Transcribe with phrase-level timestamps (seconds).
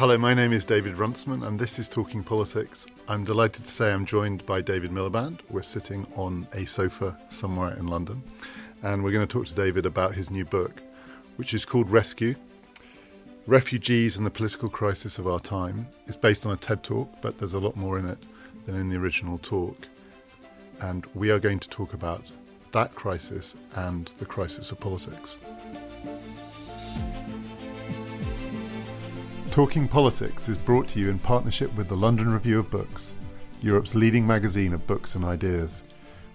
[0.00, 2.86] Hello, my name is David Runciman, and this is Talking Politics.
[3.06, 5.40] I'm delighted to say I'm joined by David Miliband.
[5.50, 8.22] We're sitting on a sofa somewhere in London,
[8.82, 10.82] and we're going to talk to David about his new book,
[11.36, 12.34] which is called Rescue
[13.46, 15.86] Refugees and the Political Crisis of Our Time.
[16.06, 18.24] It's based on a TED talk, but there's a lot more in it
[18.64, 19.86] than in the original talk.
[20.80, 22.22] And we are going to talk about
[22.72, 25.36] that crisis and the crisis of politics.
[29.50, 33.16] Talking Politics is brought to you in partnership with the London Review of Books,
[33.60, 35.82] Europe's leading magazine of books and ideas.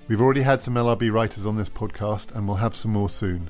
[0.09, 3.49] We've already had some LRB writers on this podcast and we'll have some more soon.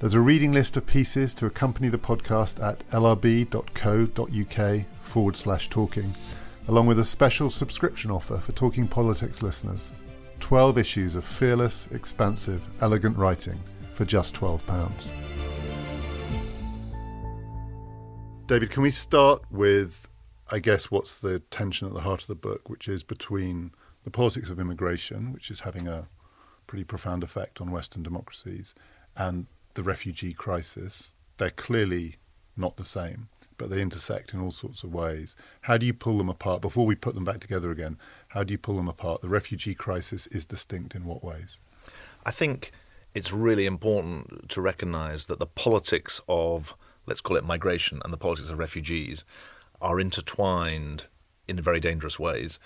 [0.00, 6.12] There's a reading list of pieces to accompany the podcast at lrb.co.uk forward slash talking,
[6.66, 9.92] along with a special subscription offer for Talking Politics listeners.
[10.40, 13.60] 12 issues of fearless, expansive, elegant writing
[13.92, 15.39] for just £12.
[18.50, 20.10] David, can we start with,
[20.50, 23.70] I guess, what's the tension at the heart of the book, which is between
[24.02, 26.08] the politics of immigration, which is having a
[26.66, 28.74] pretty profound effect on Western democracies,
[29.16, 31.14] and the refugee crisis.
[31.36, 32.16] They're clearly
[32.56, 35.36] not the same, but they intersect in all sorts of ways.
[35.60, 36.60] How do you pull them apart?
[36.60, 39.20] Before we put them back together again, how do you pull them apart?
[39.20, 41.60] The refugee crisis is distinct in what ways?
[42.26, 42.72] I think
[43.14, 46.74] it's really important to recognize that the politics of
[47.06, 49.24] let's call it migration and the politics of refugees
[49.80, 51.06] are intertwined
[51.48, 52.58] in very dangerous ways.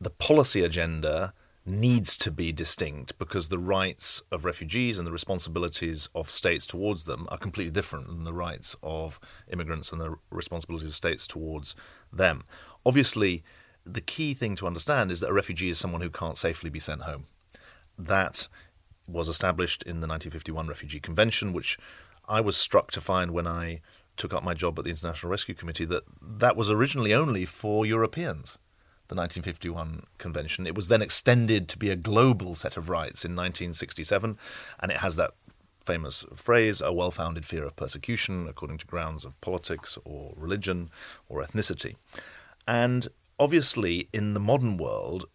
[0.00, 1.32] The policy agenda
[1.66, 7.04] needs to be distinct because the rights of refugees and the responsibilities of states towards
[7.04, 9.18] them are completely different than the rights of
[9.50, 11.74] immigrants and the responsibilities of states towards
[12.12, 12.44] them.
[12.84, 13.42] Obviously,
[13.84, 16.78] the key thing to understand is that a refugee is someone who can't safely be
[16.78, 17.24] sent home.
[17.98, 18.46] That
[19.08, 21.78] was established in the 1951 Refugee Convention, which
[22.28, 23.80] I was struck to find when I
[24.16, 27.86] took up my job at the International Rescue Committee that that was originally only for
[27.86, 28.58] Europeans.
[29.08, 30.66] The 1951 convention.
[30.66, 34.36] It was then extended to be a global set of rights in 1967,
[34.80, 35.34] and it has that
[35.84, 40.90] famous phrase a well founded fear of persecution according to grounds of politics or religion
[41.28, 41.94] or ethnicity.
[42.66, 43.06] And
[43.38, 45.26] obviously, in the modern world,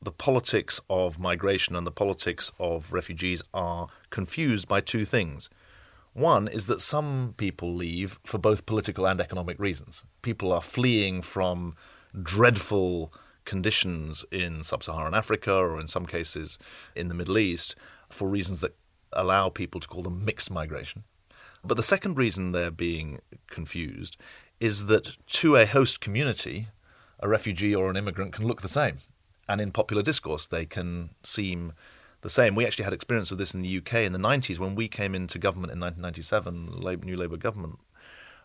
[0.00, 5.50] the politics of migration and the politics of refugees are confused by two things.
[6.16, 10.02] One is that some people leave for both political and economic reasons.
[10.22, 11.74] People are fleeing from
[12.22, 13.12] dreadful
[13.44, 16.56] conditions in sub Saharan Africa or, in some cases,
[16.94, 17.76] in the Middle East
[18.08, 18.74] for reasons that
[19.12, 21.04] allow people to call them mixed migration.
[21.62, 24.16] But the second reason they're being confused
[24.58, 26.68] is that to a host community,
[27.20, 29.00] a refugee or an immigrant can look the same.
[29.50, 31.74] And in popular discourse, they can seem
[32.26, 32.56] the same.
[32.56, 35.14] We actually had experience of this in the UK in the 90s when we came
[35.14, 37.78] into government in 1997, new Labour government.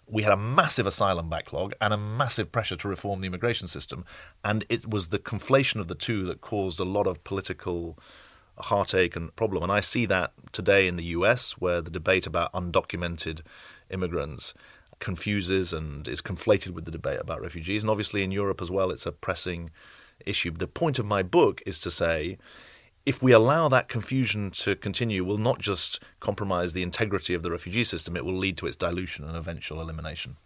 [0.08, 4.06] We had a massive asylum backlog and a massive pressure to reform the immigration system.
[4.44, 7.98] And it was the conflation of the two that caused a lot of political
[8.60, 9.64] heartache and problem.
[9.64, 13.42] And I see that today in the US, where the debate about undocumented
[13.90, 14.54] immigrants
[15.00, 17.82] confuses and is conflated with the debate about refugees.
[17.82, 19.72] And obviously in Europe as well, it's a pressing
[20.24, 20.52] issue.
[20.52, 22.38] The point of my book is to say
[23.06, 27.52] if we allow that confusion to continue, will not just compromise the integrity of the
[27.52, 30.38] refugee system, it will lead to its dilution and eventual elimination.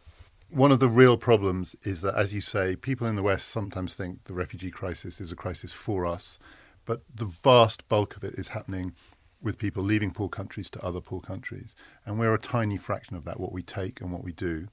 [0.52, 3.96] One of the real problems is that, as you say, people in the West sometimes
[3.96, 6.40] think the refugee crisis is a crisis for us,
[6.86, 8.94] but the vast bulk of it is happening
[9.42, 11.76] with people leaving poor countries to other poor countries.
[12.06, 14.68] And we're a tiny fraction of that, what we take and what we do.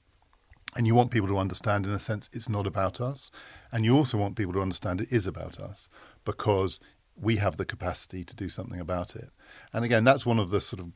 [0.75, 3.29] And you want people to understand, in a sense, it's not about us.
[3.71, 5.89] And you also want people to understand it is about us
[6.25, 6.79] because
[7.15, 9.29] we have the capacity to do something about it.
[9.71, 10.91] And again, that's one of the sort of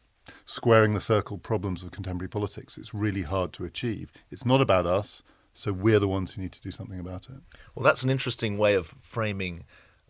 [0.45, 2.77] squaring the circle problems of contemporary politics.
[2.77, 4.11] It's really hard to achieve.
[4.29, 5.23] It's not about us,
[5.53, 7.41] so we're the ones who need to do something about it.
[7.75, 9.63] Well, that's an interesting way of framing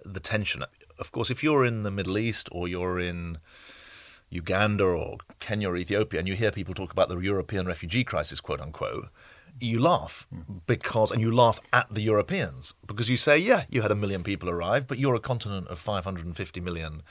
[0.05, 0.63] the tension.
[0.99, 3.37] Of course, if you're in the Middle East or you're in
[4.29, 8.41] Uganda or Kenya or Ethiopia and you hear people talk about the European refugee crisis,
[8.41, 9.09] quote unquote,
[9.59, 10.27] you laugh
[10.67, 14.23] because, and you laugh at the Europeans because you say, yeah, you had a million
[14.23, 17.03] people arrive, but you're a continent of 550 million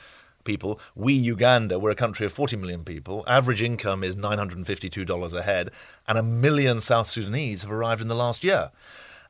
[0.44, 0.80] people.
[0.94, 3.24] We, Uganda, we're a country of 40 million people.
[3.26, 5.70] Average income is $952 a head,
[6.08, 8.70] and a million South Sudanese have arrived in the last year.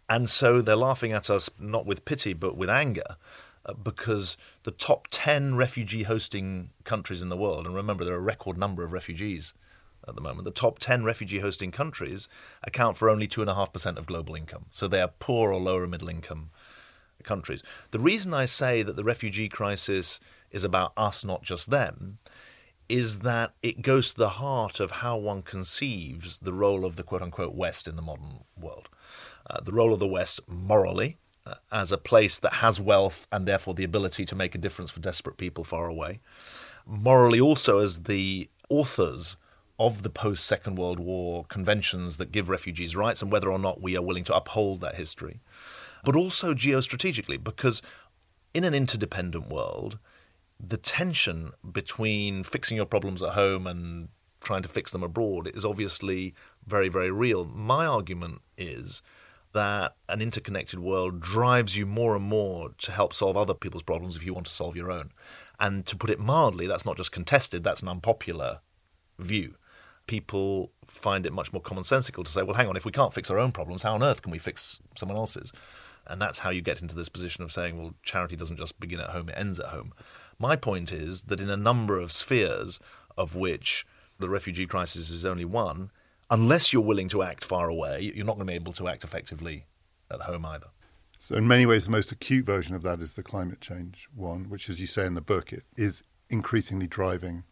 [0.09, 3.17] And so they're laughing at us not with pity, but with anger.
[3.65, 8.19] Uh, because the top 10 refugee hosting countries in the world, and remember, there are
[8.19, 9.55] a record number of refugees
[10.08, 10.44] at the moment.
[10.44, 12.29] The top 10 refugee hosting countries
[12.62, 14.67] account for only 2.5% of global income.
[14.70, 16.50] So they are poor or lower middle income
[17.23, 17.62] countries.
[17.91, 20.20] The reason I say that the refugee crisis
[20.50, 22.19] is about us, not just them,
[22.88, 27.02] is that it goes to the heart of how one conceives the role of the
[27.02, 28.88] quote unquote West in the modern world.
[29.50, 31.17] uh, the role of the West morally
[31.47, 34.91] uh, as a place that has wealth and therefore the ability to make a difference
[34.91, 36.20] for desperate people far away.
[36.87, 39.37] Morally, also as the authors
[39.78, 43.82] of the post Second World War conventions that give refugees rights and whether or not
[43.82, 45.40] we are willing to uphold that history.
[46.05, 47.82] But also geostrategically, because
[48.55, 49.99] in an interdependent world,
[50.58, 54.08] the tension between fixing your problems at home and
[54.43, 56.34] trying to fix them abroad is obviously
[56.67, 57.44] very, very real.
[57.44, 59.02] My argument is
[59.52, 64.17] that an interconnected world drives you more and more to help solve other people's problems
[64.17, 65.11] if you want to solve your own.
[65.58, 68.61] And to put it mildly, that's not just contested, that's an unpopular
[69.19, 69.55] view.
[70.06, 73.31] People find it much more commonsensical to say, well, hang on, if we can't fix
[73.31, 75.53] our own problems, how on earth can we fix someone else's?
[76.06, 79.00] And that's how you get into this position of saying, well, charity doesn't just begin
[79.00, 79.93] at home, it ends at home.
[80.38, 82.79] My point is that in a number of spheres,
[83.17, 83.87] of which
[84.19, 85.91] the refugee crisis is only one,
[86.31, 89.05] unless you're willing to act far away, you're not going to be able to act
[89.05, 89.64] effectively
[90.11, 90.69] at home either.
[91.19, 94.49] So, in many ways, the most acute version of that is the climate change one,
[94.49, 97.44] which, as you say in the book, it is increasingly driving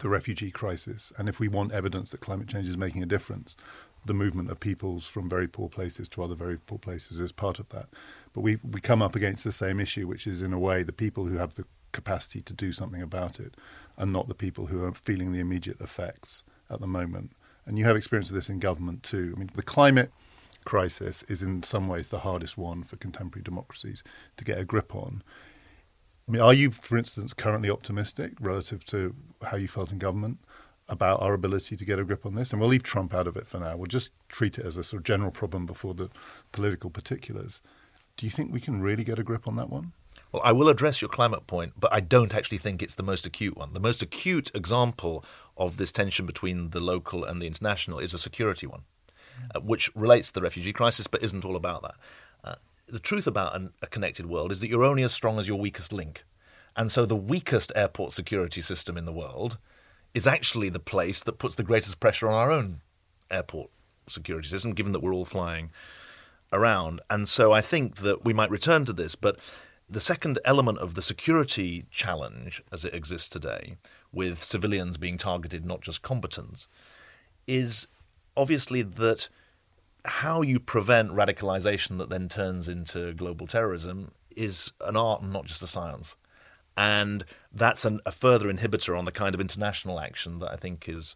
[0.00, 1.12] the refugee crisis.
[1.18, 3.56] And if we want evidence that climate change is making a difference,
[4.04, 7.58] the movement of peoples from very poor places to other very poor places is part
[7.58, 7.86] of that.
[8.32, 10.92] But we we come up against the same issue, which is in a way the
[10.92, 13.54] people who have the capacity to do something about it
[13.96, 17.32] and not the people who are feeling the immediate effects at the moment.
[17.66, 19.34] And you have experience of this in government too.
[19.36, 20.10] I mean, the climate
[20.64, 24.02] crisis is in some ways the hardest one for contemporary democracies
[24.36, 25.22] to get a grip on.
[26.32, 30.38] I mean, are you, for instance, currently optimistic relative to how you felt in government
[30.88, 32.52] about our ability to get a grip on this?
[32.52, 33.76] And we'll leave Trump out of it for now.
[33.76, 36.08] We'll just treat it as a sort of general problem before the
[36.50, 37.60] political particulars.
[38.16, 39.92] Do you think we can really get a grip on that one?
[40.32, 43.26] Well, I will address your climate point, but I don't actually think it's the most
[43.26, 43.74] acute one.
[43.74, 45.26] The most acute example
[45.58, 48.84] of this tension between the local and the international is a security one,
[49.54, 51.94] uh, which relates to the refugee crisis but isn't all about that.
[52.42, 52.54] Uh,
[52.92, 55.58] the truth about an, a connected world is that you're only as strong as your
[55.58, 56.24] weakest link.
[56.76, 59.58] And so the weakest airport security system in the world
[60.14, 62.82] is actually the place that puts the greatest pressure on our own
[63.30, 63.70] airport
[64.08, 65.70] security system, given that we're all flying
[66.52, 67.00] around.
[67.08, 69.38] And so I think that we might return to this, but
[69.88, 73.76] the second element of the security challenge as it exists today,
[74.12, 76.68] with civilians being targeted, not just combatants,
[77.46, 77.88] is
[78.36, 79.30] obviously that
[80.04, 85.44] how you prevent radicalization that then turns into global terrorism is an art and not
[85.44, 86.16] just a science.
[86.76, 90.88] And that's an, a further inhibitor on the kind of international action that I think
[90.88, 91.14] is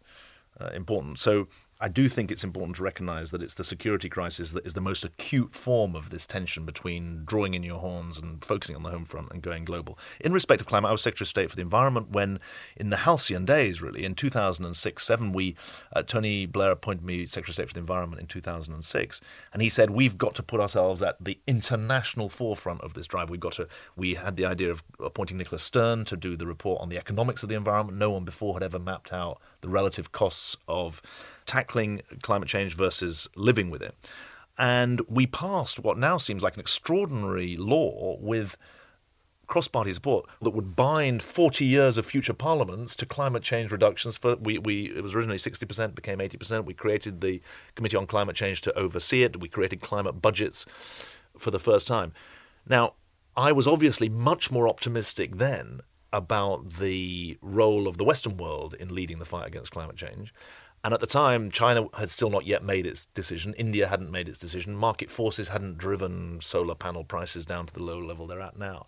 [0.59, 1.19] uh, important.
[1.19, 1.47] So
[1.79, 4.81] I do think it's important to recognize that it's the security crisis that is the
[4.81, 8.89] most acute form of this tension between drawing in your horns and focusing on the
[8.89, 9.99] home front and going global.
[10.19, 12.39] In respect of climate, I was Secretary of State for the Environment when,
[12.77, 15.55] in the halcyon days, really, in 2006 7, we,
[15.93, 19.21] uh, Tony Blair appointed me Secretary of State for the Environment in 2006,
[19.53, 23.29] and he said, We've got to put ourselves at the international forefront of this drive.
[23.29, 26.81] We've got to, we had the idea of appointing Nicholas Stern to do the report
[26.81, 27.99] on the economics of the environment.
[27.99, 31.01] No one before had ever mapped out the relative costs of
[31.45, 33.95] tackling climate change versus living with it.
[34.57, 38.57] And we passed what now seems like an extraordinary law with
[39.45, 44.17] cross party support that would bind 40 years of future parliaments to climate change reductions.
[44.17, 46.65] For we, we It was originally 60%, became 80%.
[46.65, 47.41] We created the
[47.75, 49.39] Committee on Climate Change to oversee it.
[49.39, 50.65] We created climate budgets
[51.37, 52.13] for the first time.
[52.67, 52.95] Now,
[53.37, 55.81] I was obviously much more optimistic then
[56.17, 60.33] about the role of the Western world in leading the fight against climate change.
[60.83, 63.53] And at the time, China had still not yet made its decision.
[63.53, 64.75] India hadn't made its decision.
[64.75, 68.85] Market forces hadn't driven solar panel prices down to the low level they're at now.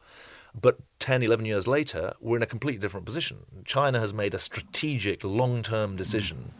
[0.59, 3.45] But 10, 11 years later, we're in a completely different position.
[3.65, 6.53] China has made a strategic, long term decision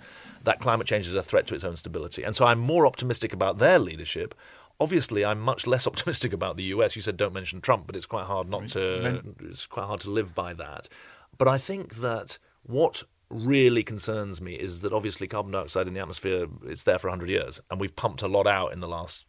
[0.44, 2.24] that climate change is a threat to its own stability.
[2.24, 4.36] And so I'm more optimistic about their leadership.
[4.80, 6.96] Obviously, I'm much less optimistic about the US.
[6.96, 9.22] You said don't mention Trump, but it's quite hard not to.
[9.42, 10.88] It's quite hard to live by that.
[11.38, 16.00] But I think that what really concerns me is that obviously carbon dioxide in the
[16.00, 19.26] atmosphere it's there for 100 years and we've pumped a lot out in the last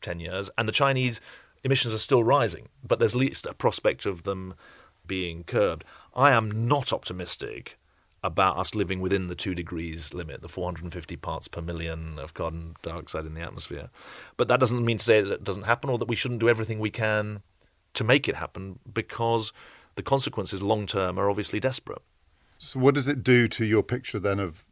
[0.00, 1.20] 10 years and the Chinese
[1.62, 4.54] emissions are still rising but there's at least a prospect of them
[5.06, 7.78] being curbed I am not optimistic
[8.24, 12.76] about us living within the 2 degrees limit the 450 parts per million of carbon
[12.82, 13.90] dioxide in the atmosphere
[14.36, 16.48] but that doesn't mean to say that it doesn't happen or that we shouldn't do
[16.48, 17.42] everything we can
[17.94, 19.52] to make it happen because
[19.96, 22.02] the consequences long term are obviously desperate
[22.64, 24.62] so, what does it do to your picture then of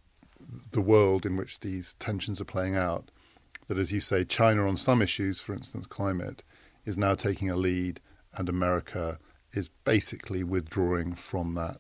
[0.71, 3.11] the world in which these tensions are playing out?
[3.67, 6.45] That, as you say, China on some issues, for instance, climate,
[6.85, 8.01] is now taking a lead,
[8.37, 9.19] and America
[9.55, 11.79] is basically withdrawing from that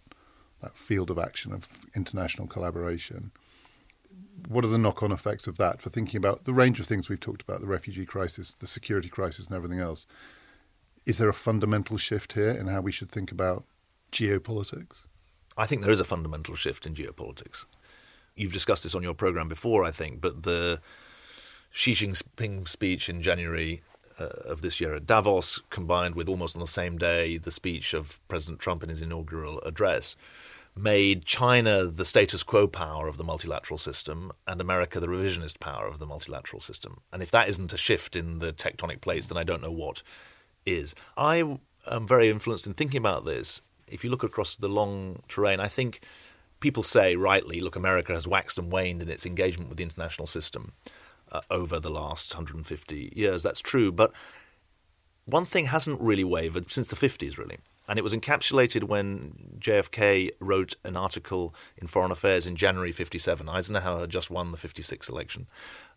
[0.63, 3.31] that field of action of international collaboration.
[4.49, 7.09] what are the knock on effects of that for thinking about the range of things
[7.09, 10.07] we've talked about the refugee crisis, the security crisis, and everything else?
[11.07, 13.65] Is there a fundamental shift here in how we should think about
[14.13, 14.97] geopolitics?
[15.57, 17.67] I think there is a fundamental shift in geopolitics.
[18.35, 20.81] You've discussed this on your program before, I think, but the
[21.71, 23.83] Xi Jinping speech in January
[24.19, 27.95] uh, of this year at Davos, combined with almost on the same day the speech
[27.95, 30.17] of President Trump in his inaugural address,
[30.83, 35.87] made China the status quo power of the multilateral system and America the revisionist power
[35.87, 37.01] of the multilateral system.
[37.13, 40.03] And if that isn't a shift in the tectonic plates, then I don't know what
[40.65, 40.95] is.
[41.17, 41.59] I
[41.91, 43.63] am very influenced in thinking about this.
[43.89, 46.01] If you look across the long terrain, I think
[46.61, 50.27] people say rightly, look, America has waxed and waned in its engagement with the international
[50.27, 50.73] system
[51.33, 53.43] uh, over the last 150 years.
[53.43, 53.91] That's true.
[53.91, 54.13] But
[55.25, 57.59] one thing hasn't really wavered since the 50s, really.
[57.91, 63.49] And it was encapsulated when JFK wrote an article in Foreign Affairs in January 57.
[63.49, 65.49] Eisenhower had just won the 56 election.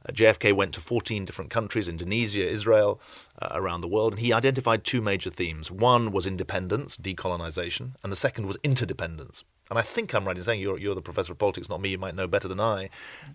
[0.03, 2.99] Uh, JFK went to 14 different countries, Indonesia, Israel,
[3.39, 5.69] uh, around the world, and he identified two major themes.
[5.69, 9.43] One was independence, decolonization, and the second was interdependence.
[9.69, 11.89] And I think I'm right in saying you're, you're the professor of politics, not me.
[11.89, 12.89] You might know better than I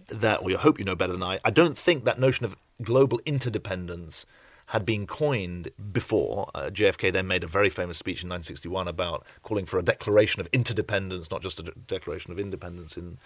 [0.08, 1.38] that, or you hope you know better than I.
[1.44, 4.26] I don't think that notion of global interdependence
[4.68, 6.50] had been coined before.
[6.54, 10.40] Uh, JFK then made a very famous speech in 1961 about calling for a declaration
[10.40, 13.18] of interdependence, not just a de- declaration of independence in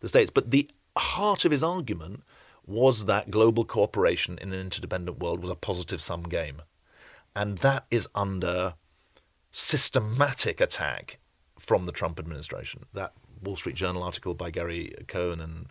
[0.00, 0.30] the States.
[0.30, 0.68] But the
[0.98, 2.22] heart of his argument
[2.66, 6.60] was that global cooperation in an interdependent world was a positive sum game.
[7.34, 8.74] And that is under
[9.50, 11.18] systematic attack
[11.58, 12.84] from the Trump administration.
[12.92, 15.68] That Wall Street Journal article by Gary Cohn and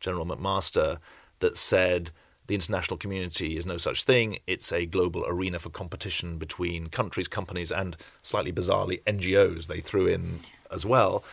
[0.00, 0.98] General McMaster
[1.38, 2.10] that said
[2.46, 4.38] the international community is no such thing.
[4.46, 10.06] It's a global arena for competition between countries, companies, and slightly bizarrely, NGOs they threw
[10.06, 11.24] in as well.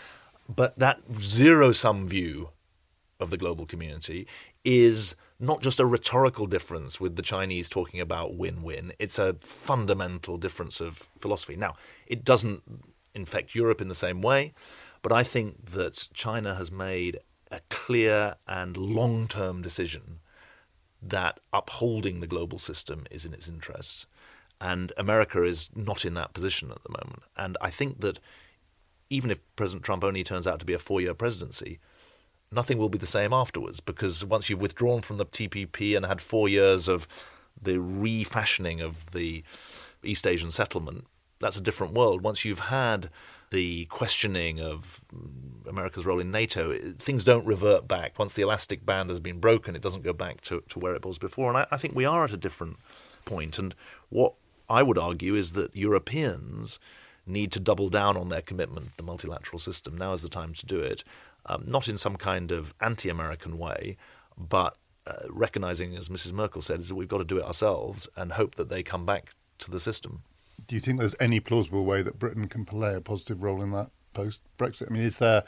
[0.53, 2.49] But that zero sum view
[3.19, 4.27] of the global community
[4.63, 9.33] is not just a rhetorical difference with the Chinese talking about win win, it's a
[9.33, 11.55] fundamental difference of philosophy.
[11.55, 11.75] Now,
[12.07, 12.61] it doesn't
[13.13, 14.53] infect Europe in the same way,
[15.01, 17.19] but I think that China has made
[17.51, 20.19] a clear and long term decision
[21.01, 24.05] that upholding the global system is in its interests.
[24.59, 27.23] And America is not in that position at the moment.
[27.35, 28.19] And I think that
[29.09, 31.79] even if President Trump only turns out to be a four year presidency,
[32.51, 36.21] nothing will be the same afterwards because once you've withdrawn from the TPP and had
[36.21, 37.07] four years of
[37.61, 39.43] the refashioning of the
[40.03, 41.05] East Asian settlement,
[41.39, 42.21] that's a different world.
[42.21, 43.09] Once you've had
[43.51, 45.01] the questioning of
[45.67, 48.17] America's role in NATO, things don't revert back.
[48.17, 51.05] Once the elastic band has been broken, it doesn't go back to, to where it
[51.05, 51.49] was before.
[51.49, 52.77] And I, I think we are at a different
[53.25, 53.59] point.
[53.59, 53.75] And
[54.09, 54.33] what
[54.69, 56.79] I would argue is that Europeans
[57.27, 59.97] need to double down on their commitment to the multilateral system.
[59.97, 61.03] Now is the time to do it,
[61.45, 63.97] um, not in some kind of anti American way,
[64.37, 66.33] but uh, recognizing, as Mrs.
[66.33, 69.05] Merkel said, is that we've got to do it ourselves and hope that they come
[69.05, 70.23] back to the system.
[70.71, 73.73] Do you think there's any plausible way that Britain can play a positive role in
[73.73, 74.89] that post Brexit?
[74.89, 75.43] I mean, is there,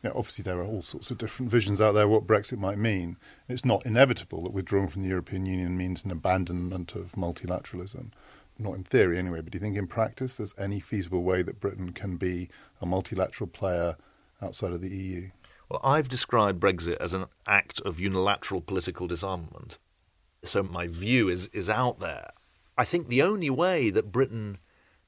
[0.00, 2.78] you know, obviously there are all sorts of different visions out there what Brexit might
[2.78, 3.16] mean.
[3.48, 8.12] It's not inevitable that withdrawing from the European Union means an abandonment of multilateralism.
[8.60, 11.58] Not in theory, anyway, but do you think in practice there's any feasible way that
[11.58, 12.48] Britain can be
[12.80, 13.96] a multilateral player
[14.40, 15.30] outside of the EU?
[15.68, 19.78] Well, I've described Brexit as an act of unilateral political disarmament.
[20.44, 22.30] So my view is, is out there.
[22.80, 24.56] I think the only way that Britain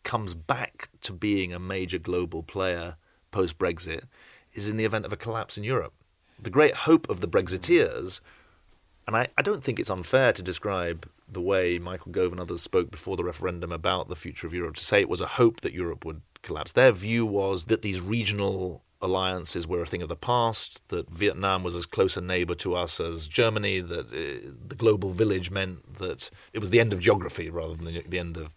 [0.02, 2.98] comes back to being a major global player
[3.30, 4.02] post Brexit
[4.52, 5.94] is in the event of a collapse in Europe.
[6.38, 8.20] The great hope of the Brexiteers,
[9.06, 12.60] and I, I don't think it's unfair to describe the way Michael Gove and others
[12.60, 15.62] spoke before the referendum about the future of Europe, to say it was a hope
[15.62, 16.72] that Europe would collapse.
[16.72, 21.62] Their view was that these regional alliances were a thing of the past, that Vietnam
[21.62, 25.98] was as close a neighbor to us as Germany, that uh, the global village meant
[25.98, 28.54] that it was the end of geography rather than the, the end of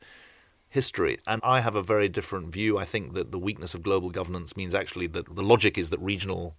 [0.69, 1.17] history.
[1.27, 2.77] And I have a very different view.
[2.77, 5.99] I think that the weakness of global governance means actually that the logic is that
[5.99, 6.55] regional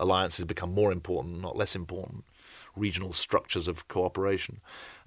[0.00, 2.24] alliances become more important, not less important,
[2.76, 4.60] regional structures of cooperation.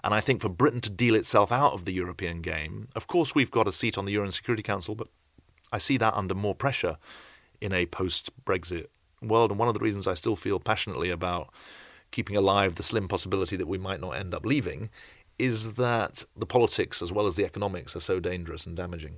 [0.03, 3.33] And I think for Britain to deal itself out of the European game, of course,
[3.33, 5.07] we've got a seat on the UN Security Council, but
[5.71, 6.97] I see that under more pressure
[7.62, 8.88] in a post Brexit
[9.22, 9.51] world.
[9.51, 11.50] And one of the reasons I still feel passionately about
[12.12, 14.89] keeping alive the slim possibility that we might not end up leaving
[15.39, 19.15] is that the politics as well as the economics are so dangerous and damaging.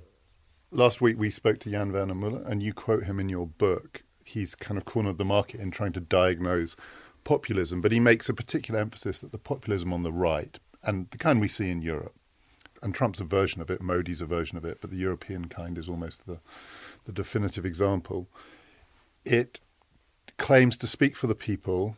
[0.70, 4.02] Last week we spoke to Jan Werner Muller, and you quote him in your book.
[4.24, 6.76] He's kind of cornered the market in trying to diagnose
[7.24, 11.18] populism, but he makes a particular emphasis that the populism on the right, and the
[11.18, 12.14] kind we see in Europe,
[12.82, 15.78] and Trump's a version of it, Modi's a version of it, but the European kind
[15.78, 16.40] is almost the
[17.04, 18.28] the definitive example.
[19.24, 19.60] It
[20.36, 21.96] claims to speak for the people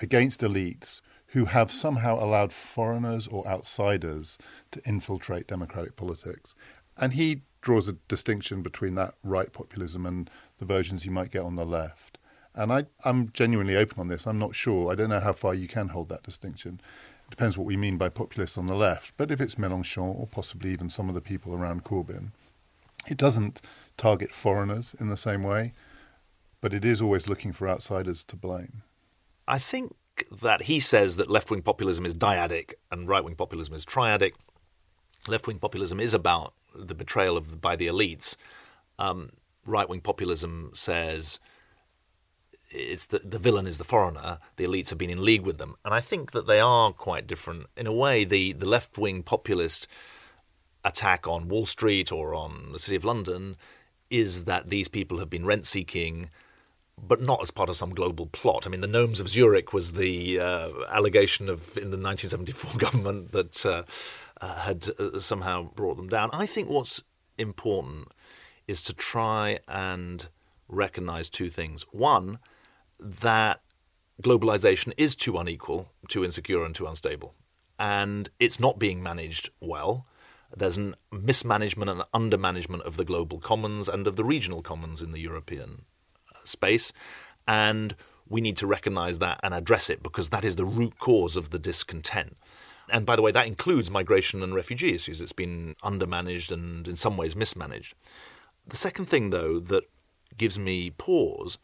[0.00, 4.36] against elites who have somehow allowed foreigners or outsiders
[4.72, 6.54] to infiltrate democratic politics.
[6.96, 11.42] And he draws a distinction between that right populism and the versions you might get
[11.42, 12.18] on the left.
[12.54, 14.26] And I, am genuinely open on this.
[14.26, 14.90] I'm not sure.
[14.90, 16.80] I don't know how far you can hold that distinction.
[17.26, 19.14] It depends what we mean by populist on the left.
[19.16, 22.32] But if it's Mélenchon or possibly even some of the people around Corbyn,
[23.08, 23.62] it doesn't
[24.00, 25.72] target foreigners in the same way,
[26.62, 28.82] but it is always looking for outsiders to blame.
[29.46, 29.94] I think
[30.42, 34.34] that he says that left wing populism is dyadic and right wing populism is triadic.
[35.28, 38.36] Left wing populism is about the betrayal of by the elites.
[38.98, 39.30] Um,
[39.66, 41.38] right wing populism says
[42.70, 44.38] it's the the villain is the foreigner.
[44.56, 47.26] The elites have been in league with them, and I think that they are quite
[47.26, 48.24] different in a way.
[48.24, 49.86] The the left wing populist
[50.84, 53.56] attack on Wall Street or on the City of London
[54.10, 56.30] is that these people have been rent seeking
[57.06, 58.66] but not as part of some global plot.
[58.66, 63.32] I mean, the Gnomes of Zurich was the uh, allegation of in the 1974 government
[63.32, 63.82] that uh,
[64.40, 66.30] uh, had uh, somehow brought them down.
[66.32, 67.02] I think what's
[67.38, 68.08] important
[68.68, 70.28] is to try and
[70.68, 71.82] recognize two things.
[71.90, 72.38] One,
[72.98, 73.60] that
[74.22, 77.34] globalization is too unequal, too insecure, and too unstable,
[77.78, 80.06] and it's not being managed well.
[80.56, 85.12] There's a mismanagement and undermanagement of the global commons and of the regional commons in
[85.12, 85.82] the European
[86.34, 86.92] uh, space.
[87.46, 87.94] And
[88.28, 91.50] we need to recognize that and address it because that is the root cause of
[91.50, 92.36] the discontent.
[92.88, 95.20] And by the way, that includes migration and refugee issues.
[95.20, 97.94] It's been undermanaged and in some ways mismanaged.
[98.66, 99.84] The second thing, though, that
[100.36, 101.58] gives me pause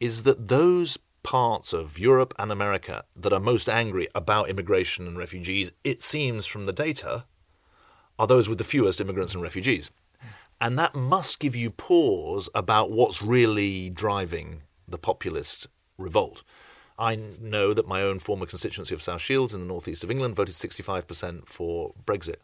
[0.00, 5.18] is that those parts of Europe and America that are most angry about immigration and
[5.18, 7.24] refugees, it seems from the data,
[8.18, 9.90] are those with the fewest immigrants and refugees.
[10.60, 15.66] And that must give you pause about what's really driving the populist
[15.98, 16.42] revolt.
[16.98, 20.34] I know that my own former constituency of South Shields in the northeast of England
[20.34, 22.36] voted 65% for Brexit.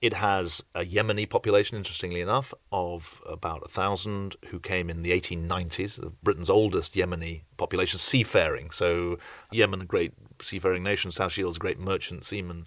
[0.00, 6.12] It has a Yemeni population, interestingly enough, of about 1,000 who came in the 1890s,
[6.22, 8.70] Britain's oldest Yemeni population, seafaring.
[8.70, 9.18] So,
[9.52, 12.66] Yemen, a great seafaring nation, South Shields, a great merchant seaman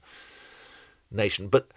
[1.12, 1.50] nation.
[1.50, 1.68] But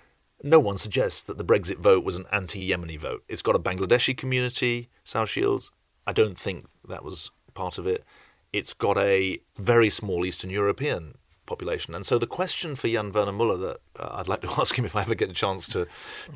[0.43, 3.23] no one suggests that the Brexit vote was an anti Yemeni vote.
[3.29, 5.71] It's got a Bangladeshi community, South Shields.
[6.07, 8.05] I don't think that was part of it.
[8.53, 11.15] It's got a very small Eastern European
[11.47, 11.95] population.
[11.95, 14.85] And so the question for Jan Werner Muller that uh, I'd like to ask him
[14.85, 15.87] if I ever get a chance to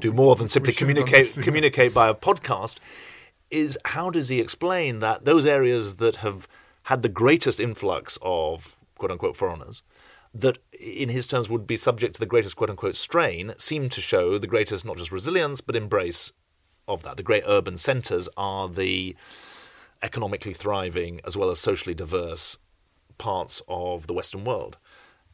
[0.01, 2.77] do more than simply communicate communicate by a podcast
[3.51, 6.49] is how does he explain that those areas that have
[6.85, 9.83] had the greatest influx of quote unquote foreigners
[10.35, 14.01] that, in his terms, would be subject to the greatest quote unquote strain seem to
[14.01, 16.33] show the greatest not just resilience but embrace
[16.89, 17.17] of that.
[17.17, 19.17] The great urban centres are the
[20.03, 22.59] economically thriving as well as socially diverse
[23.17, 24.77] parts of the Western world.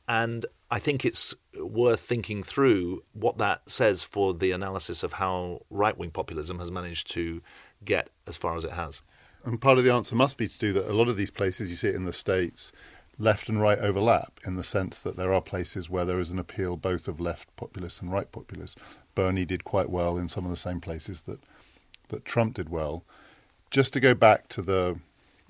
[0.06, 5.60] And I think it's worth thinking through what that says for the analysis of how
[5.70, 7.42] right wing populism has managed to
[7.84, 9.00] get as far as it has.
[9.44, 11.70] And part of the answer must be to do that a lot of these places,
[11.70, 12.72] you see it in the States,
[13.20, 16.38] left and right overlap in the sense that there are places where there is an
[16.38, 18.80] appeal both of left populists and right populists.
[19.14, 21.38] Bernie did quite well in some of the same places that
[22.08, 23.04] that Trump did well.
[23.70, 24.98] Just to go back to the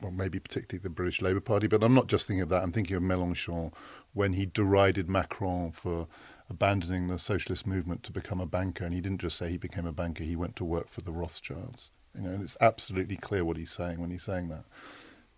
[0.03, 2.63] well, maybe particularly the British Labour Party, but I'm not just thinking of that.
[2.63, 3.73] I'm thinking of Mélenchon
[4.15, 6.09] when he derided Macron for
[6.49, 9.87] abandoning the socialist movement to become a banker, and he didn't just say he became
[9.87, 11.91] a banker; he went to work for the Rothschilds.
[12.17, 14.65] You know, and it's absolutely clear what he's saying when he's saying that.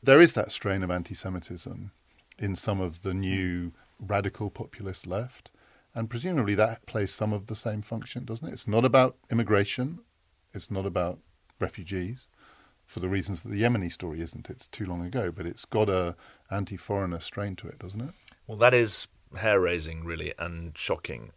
[0.02, 1.92] There is that strain of anti-Semitism
[2.38, 5.50] in some of the new radical populist left.
[5.94, 8.52] And presumably that plays some of the same function, doesn't it?
[8.52, 10.00] It's not about immigration,
[10.54, 11.18] it's not about
[11.60, 12.26] refugees,
[12.84, 14.50] for the reasons that the Yemeni story isn't.
[14.50, 16.16] It's too long ago, but it's got a
[16.50, 18.10] anti-foreigner strain to it, doesn't it?
[18.46, 21.30] Well, that is hair-raising, really, and shocking.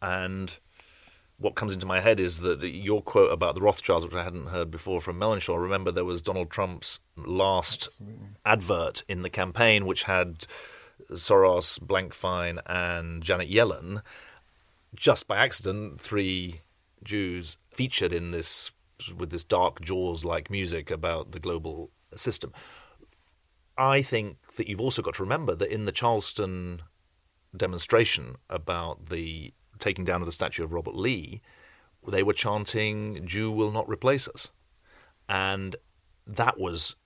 [0.00, 0.56] And
[1.38, 4.46] what comes into my head is that your quote about the Rothschilds, which I hadn't
[4.46, 5.60] heard before from Mélenchon.
[5.60, 8.26] Remember, there was Donald Trump's last Absolutely.
[8.44, 10.46] advert in the campaign, which had
[11.12, 14.02] Soros, Blankfein, and Janet Yellen.
[14.96, 16.60] Just by accident, three
[17.04, 18.72] Jews featured in this
[19.16, 22.52] with this dark Jaws-like music about the global system.
[23.76, 26.82] I think that you've also got to remember that in the Charleston
[27.56, 31.40] demonstration about the taking down of the statue of Robert Lee,
[32.06, 34.52] they were chanting, Jew will not replace us.
[35.28, 35.76] And
[36.26, 36.96] that was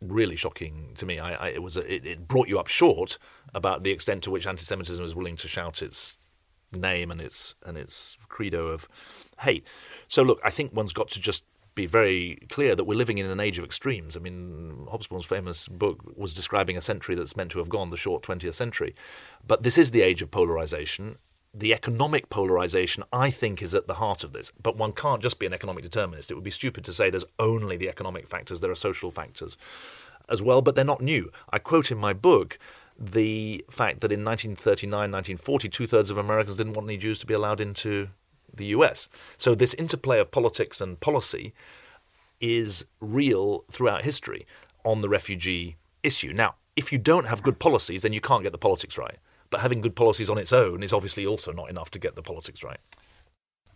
[0.00, 1.18] really shocking to me.
[1.18, 3.18] I, I, it was a, it, it, brought you up short
[3.54, 6.18] about the extent to which anti-Semitism is willing to shout its
[6.72, 8.88] name and its and its credo of
[9.40, 9.66] hate.
[10.08, 13.26] So look, I think one's got to just be very clear that we're living in
[13.26, 14.16] an age of extremes.
[14.16, 17.96] I mean, Hobsbawm's famous book was describing a century that's meant to have gone, the
[17.96, 18.94] short 20th century.
[19.46, 21.16] But this is the age of polarization.
[21.52, 24.52] The economic polarization, I think, is at the heart of this.
[24.62, 26.30] But one can't just be an economic determinist.
[26.30, 29.56] It would be stupid to say there's only the economic factors, there are social factors
[30.28, 31.30] as well, but they're not new.
[31.50, 32.58] I quote in my book
[32.98, 37.26] the fact that in 1939, 1940, two thirds of Americans didn't want any Jews to
[37.26, 38.08] be allowed into
[38.54, 39.08] the US.
[39.36, 41.52] So this interplay of politics and policy
[42.40, 44.46] is real throughout history
[44.84, 46.32] on the refugee issue.
[46.32, 49.18] Now, if you don't have good policies, then you can't get the politics right.
[49.50, 52.22] But having good policies on its own is obviously also not enough to get the
[52.22, 52.78] politics right.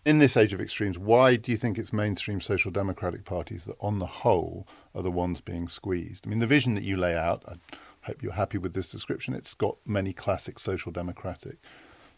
[0.05, 3.77] In this age of extremes, why do you think it's mainstream social democratic parties that,
[3.81, 6.27] on the whole, are the ones being squeezed?
[6.27, 7.55] I mean, the vision that you lay out, I
[8.03, 9.35] hope you're happy with this description.
[9.35, 11.57] It's got many classic social democratic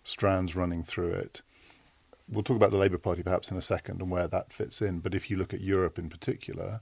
[0.02, 1.42] strands running through it.
[2.28, 4.98] We'll talk about the Labour Party perhaps in a second and where that fits in.
[4.98, 6.80] But if you look at Europe in particular,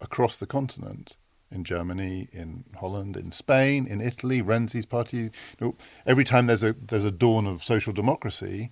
[0.00, 1.16] across the continent,
[1.50, 6.64] in Germany, in Holland, in Spain, in Italy, Renzi's party, you know, every time there's
[6.64, 8.70] a there's a dawn of social democracy,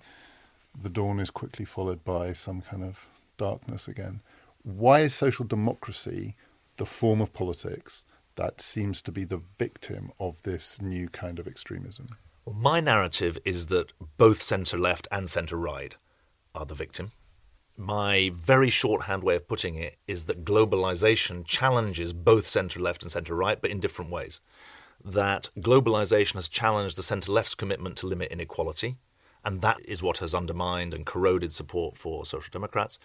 [0.81, 4.21] the dawn is quickly followed by some kind of darkness again.
[4.63, 6.35] Why is social democracy
[6.77, 11.47] the form of politics that seems to be the victim of this new kind of
[11.47, 12.15] extremism?
[12.45, 15.97] Well, my narrative is that both centre left and centre right
[16.55, 17.11] are the victim.
[17.79, 23.11] My very shorthand way of putting it is that globalization challenges both centre left and
[23.11, 24.41] centre right, but in different ways.
[25.01, 28.97] That globalization has challenged the centre left's commitment to limit inequality,
[29.45, 32.99] and that is what has undermined and corroded support for social democrats.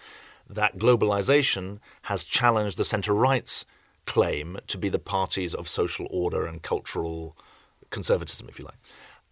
[0.50, 3.64] That globalization has challenged the centre right's
[4.06, 7.36] claim to be the parties of social order and cultural
[7.90, 8.78] conservatism, if you like.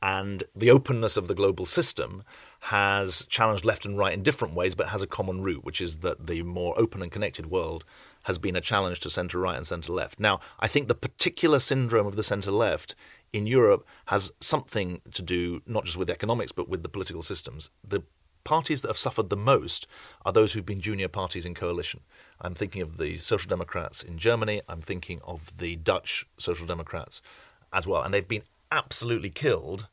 [0.03, 2.25] And the openness of the global system
[2.61, 5.99] has challenged left and right in different ways, but has a common root, which is
[5.99, 7.85] that the more open and connected world
[8.25, 10.19] has been a challenge to centre right and centre left.
[10.19, 12.97] Now, I think the particular syndrome of the centre left
[13.33, 17.71] in Europe has something to do not just with economics, but with the political systems.
[17.87, 18.03] The
[18.45, 19.87] parties that have suffered the most
[20.25, 22.01] are those who've been junior parties in coalition.
[22.41, 27.23] I'm thinking of the Social Democrats in Germany, I'm thinking of the Dutch Social Democrats
[27.73, 28.03] as well.
[28.03, 29.89] And they've been absolutely killed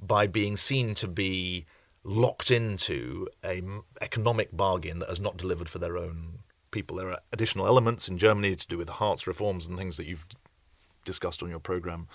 [0.00, 1.66] by being seen to be
[2.04, 3.62] locked into a
[4.00, 6.38] economic bargain that has not delivered for their own
[6.70, 6.96] people.
[6.96, 10.06] There are additional elements in Germany to do with the Hartz reforms and things that
[10.06, 10.26] you've
[11.04, 12.08] discussed on your program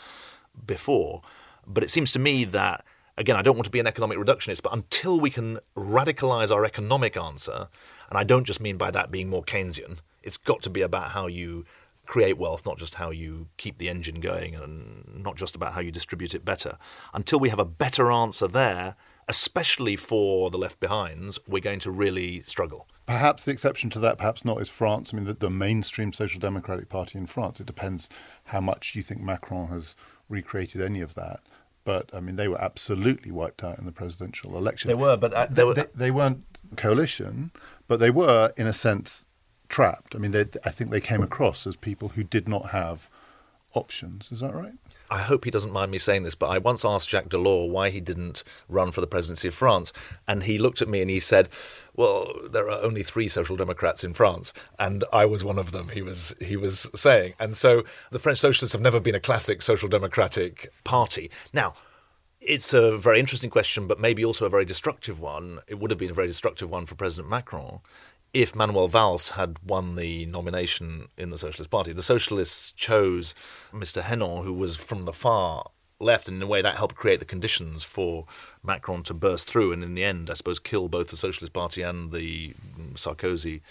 [0.65, 1.21] before.
[1.67, 2.83] But it seems to me that
[3.17, 6.65] again, I don't want to be an economic reductionist, but until we can radicalize our
[6.65, 7.67] economic answer,
[8.09, 11.11] and I don't just mean by that being more Keynesian, it's got to be about
[11.11, 11.65] how you
[12.05, 15.81] create wealth, not just how you keep the engine going and not just about how
[15.81, 16.77] you distribute it better.
[17.13, 18.95] Until we have a better answer there,
[19.27, 22.87] especially for the left behinds, we're going to really struggle.
[23.05, 25.13] Perhaps the exception to that, perhaps not, is France.
[25.13, 27.59] I mean, the, the mainstream Social Democratic Party in France.
[27.59, 28.09] It depends
[28.45, 29.95] how much you think Macron has
[30.29, 31.41] recreated any of that.
[31.83, 34.87] But I mean, they were absolutely wiped out in the presidential election.
[34.87, 35.75] They were, but uh, they, were...
[35.75, 36.43] They, they, weren't
[36.75, 37.51] coalition,
[37.87, 39.25] but they were, in a sense,
[39.69, 40.15] trapped.
[40.15, 43.09] I mean, they, I think they came across as people who did not have
[43.73, 44.31] options.
[44.31, 44.73] Is that right?
[45.09, 47.89] I hope he doesn't mind me saying this, but I once asked Jacques Delors why
[47.89, 49.93] he didn't run for the presidency of France.
[50.27, 51.49] And he looked at me and he said,
[51.95, 54.51] Well, there are only three social democrats in France.
[54.79, 57.33] And I was one of them, he was, he was saying.
[57.39, 61.29] And so the French socialists have never been a classic social democratic party.
[61.53, 61.75] Now,
[62.41, 65.59] it's a very interesting question, but maybe also a very destructive one.
[65.67, 67.79] It would have been a very destructive one for President Macron
[68.35, 71.93] if Manuel Valls had won the nomination in the Socialist Party.
[71.93, 73.33] The Socialists chose
[73.71, 74.01] Mr.
[74.01, 75.71] Hamon, who was from the far
[76.01, 78.25] left, and in a way that helped create the conditions for
[78.61, 81.81] Macron to burst through and, in the end, I suppose, kill both the Socialist Party
[81.81, 82.53] and the
[82.95, 83.61] Sarkozy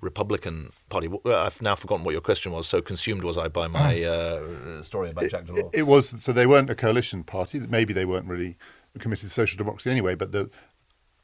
[0.00, 1.08] Republican Party.
[1.26, 2.66] I've now forgotten what your question was.
[2.66, 5.70] So consumed was I by my uh, story about it, Jacques Delors.
[5.72, 7.60] It was so they weren't a coalition party.
[7.60, 8.56] Maybe they weren't really
[8.98, 10.16] committed to social democracy anyway.
[10.16, 10.50] But the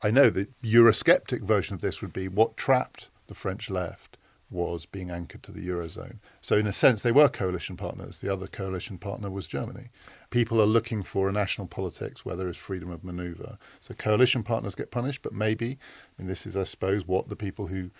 [0.03, 4.87] I know the Eurosceptic version of this would be what trapped the French left was
[4.87, 6.19] being anchored to the Eurozone.
[6.41, 8.21] So, in a sense, they were coalition partners.
[8.21, 9.89] The other coalition partner was Germany.
[10.31, 13.59] People are looking for a national politics where there is freedom of manoeuvre.
[13.81, 15.79] So, coalition partners get punished, but maybe,
[16.19, 17.91] I mean, this is, I suppose, what the people who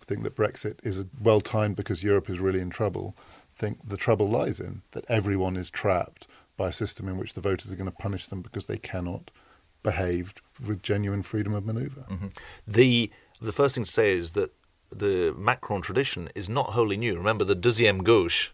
[0.00, 3.16] think that Brexit is well timed because Europe is really in trouble
[3.56, 7.40] think the trouble lies in that everyone is trapped by a system in which the
[7.40, 9.30] voters are going to punish them because they cannot
[9.90, 12.04] behaved with genuine freedom of maneuver.
[12.10, 12.30] Mm-hmm.
[12.66, 14.50] The the first thing to say is that
[14.90, 17.14] the Macron tradition is not wholly new.
[17.16, 18.50] Remember, the deuxième gauche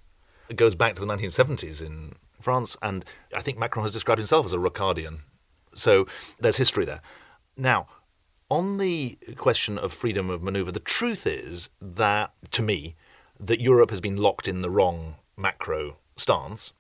[0.62, 3.04] goes back to the 1970s in France, and
[3.36, 5.16] I think Macron has described himself as a Ricardian.
[5.74, 6.06] So
[6.40, 7.02] there's history there.
[7.56, 7.86] Now,
[8.52, 12.94] On the question of freedom of maneuver, the truth is that, to me,
[13.40, 16.74] that Europe has been locked in the wrong macro stance.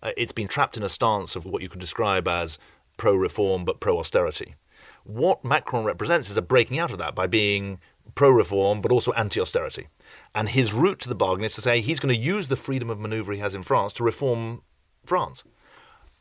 [0.00, 2.56] Uh, it's been trapped in a stance of what you could describe as
[2.98, 4.56] pro reform but pro austerity.
[5.04, 7.80] What Macron represents is a breaking out of that by being
[8.14, 9.88] pro reform but also anti austerity.
[10.34, 12.90] And his route to the bargain is to say he's going to use the freedom
[12.90, 14.62] of maneuver he has in France to reform
[15.06, 15.44] France.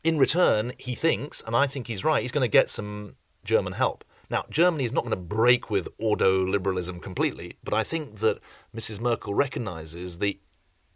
[0.03, 3.73] In return, he thinks, and I think he's right, he's going to get some German
[3.73, 4.05] help.
[4.29, 8.39] Now, Germany is not going to break with ordo liberalism completely, but I think that
[8.75, 9.01] Mrs.
[9.01, 10.39] Merkel recognizes the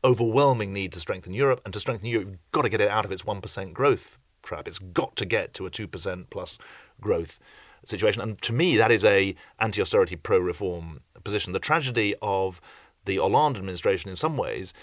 [0.03, 3.05] overwhelming need to strengthen Europe, and to strengthen Europe, you've got to get it out
[3.05, 4.19] of its 1% growth
[4.67, 6.57] It's got to get to a 2% plus
[6.99, 7.39] growth
[7.85, 8.21] situation.
[8.21, 11.53] And to me, that is a anti-austerity, pro-reform position.
[11.53, 12.61] The tragedy of
[13.05, 14.73] the Hollande administration, in some ways,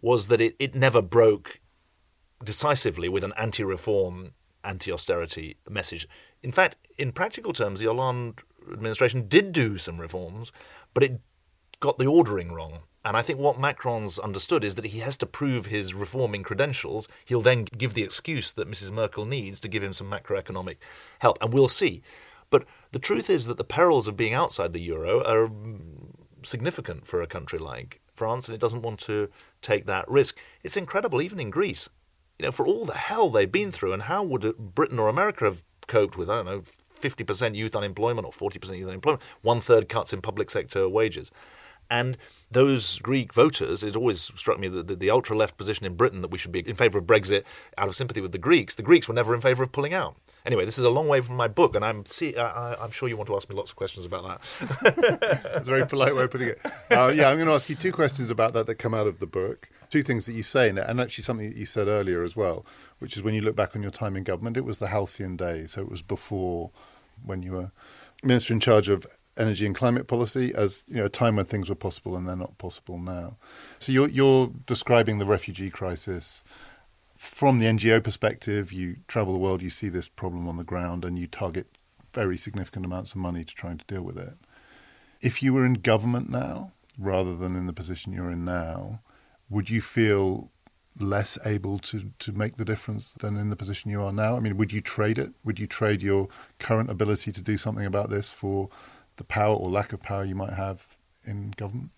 [0.00, 1.60] was that it, it never broke
[2.44, 4.32] decisively with an anti-reform,
[4.64, 6.06] anti-austerity message.
[6.42, 10.52] In fact, in practical terms, the Hollande administration did do some reforms,
[10.94, 11.20] but it
[11.80, 12.80] got the ordering wrong.
[13.04, 17.08] And I think what Macron's understood is that he has to prove his reforming credentials.
[17.24, 18.92] He'll then give the excuse that Mrs.
[18.92, 20.76] Merkel needs to give him some macroeconomic
[21.18, 21.38] help.
[21.42, 22.02] And we'll see.
[22.50, 25.50] But the truth is that the perils of being outside the euro are
[26.44, 29.28] significant for a country like France, and it doesn't want to
[29.62, 30.38] take that risk.
[30.62, 31.88] It's incredible, even in Greece.
[32.38, 35.44] You know, for all the hell they've been through, and how would Britain or America
[35.46, 36.62] have coped with, I don't know,
[37.00, 41.30] 50% youth unemployment or 40% youth unemployment, one third cuts in public sector wages.
[41.92, 42.16] And
[42.50, 46.22] those Greek voters, it always struck me that the, the ultra left position in Britain
[46.22, 47.44] that we should be in favour of Brexit
[47.76, 50.16] out of sympathy with the Greeks, the Greeks were never in favour of pulling out.
[50.46, 53.10] Anyway, this is a long way from my book, and I'm see, I, am sure
[53.10, 55.42] you want to ask me lots of questions about that.
[55.62, 56.60] It's a very polite way of putting it.
[56.90, 59.18] Uh, yeah, I'm going to ask you two questions about that that come out of
[59.18, 59.68] the book.
[59.90, 62.34] Two things that you say in it, and actually something that you said earlier as
[62.34, 62.64] well,
[63.00, 65.36] which is when you look back on your time in government, it was the halcyon
[65.36, 65.72] days.
[65.72, 66.70] So it was before
[67.22, 67.70] when you were
[68.22, 71.68] minister in charge of energy and climate policy as you know a time when things
[71.68, 73.36] were possible and they're not possible now.
[73.78, 76.44] So you're you're describing the refugee crisis
[77.22, 81.04] from the NGO perspective, you travel the world, you see this problem on the ground,
[81.04, 81.68] and you target
[82.12, 84.34] very significant amounts of money to trying to deal with it.
[85.20, 89.02] If you were in government now, rather than in the position you're in now,
[89.48, 90.50] would you feel
[90.98, 94.36] less able to, to make the difference than in the position you are now?
[94.36, 95.32] I mean, would you trade it?
[95.44, 96.26] Would you trade your
[96.58, 98.68] current ability to do something about this for
[99.16, 101.90] the power or lack of power you might have in government?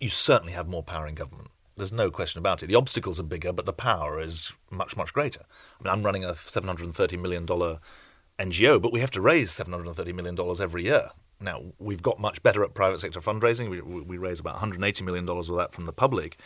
[0.00, 1.48] You certainly have more power in government.
[1.76, 2.66] There's no question about it.
[2.66, 5.40] The obstacles are bigger, but the power is much, much greater.
[5.40, 10.36] I mean, I'm running a $730 million NGO, but we have to raise $730 million
[10.60, 11.10] every year.
[11.40, 13.70] Now, we've got much better at private sector fundraising.
[13.70, 16.38] We, we raise about $180 million of that from the public,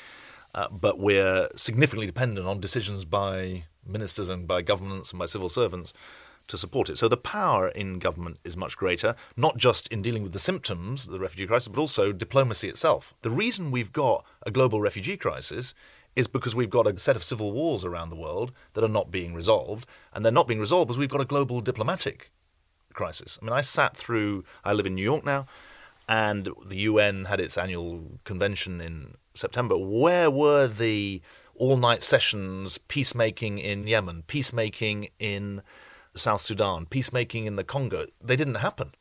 [0.55, 5.49] uh, but we're significantly dependent on decisions by ministers and by governments and by civil
[5.49, 5.93] servants
[6.49, 6.99] to support it.
[6.99, 11.07] So the power in government is much greater, not just in dealing with the symptoms,
[11.07, 13.15] of the refugee crisis, but also diplomacy itself.
[13.23, 15.75] The reason we've got a global refugee crisis
[16.17, 19.11] is because we've got a set of civil wars around the world that are not
[19.11, 22.31] being resolved, and they're not being resolved because we've got a global diplomatic
[22.93, 23.39] crisis.
[23.41, 25.47] I mean, I sat through, I live in New York now,
[26.09, 29.77] and the UN had its annual convention in September.
[29.77, 31.21] Where were the
[31.57, 35.63] all night sessions, peacemaking in Yemen, peacemaking in
[36.15, 38.93] South Sudan, peacemaking in the Congo, they didn't happen.